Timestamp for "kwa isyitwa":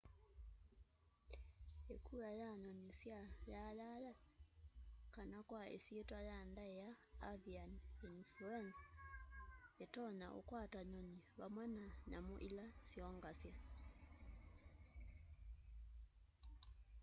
5.49-6.19